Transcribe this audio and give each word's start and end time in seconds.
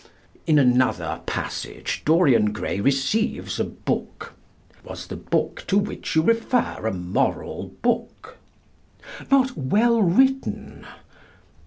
In 0.47 0.57
another 0.57 1.21
passage 1.27 2.01
Dorian 2.05 2.51
Gray 2.53 2.79
receives 2.79 3.59
a 3.59 3.63
book. 3.63 4.33
Was 4.83 5.05
the 5.05 5.15
book 5.15 5.63
to 5.67 5.77
which 5.77 6.15
you 6.15 6.23
refer 6.23 6.87
a 6.87 6.91
moral 6.91 7.67
book? 7.83 8.39
Not 9.29 9.55
well 9.55 10.01
written? 10.01 10.87